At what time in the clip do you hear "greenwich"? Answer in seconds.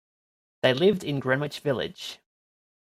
1.19-1.59